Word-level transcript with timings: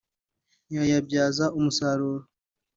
ntiyayabyaza 0.67 1.45
umusaruro 1.57 2.25